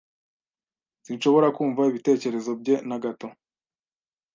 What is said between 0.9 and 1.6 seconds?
Sinshobora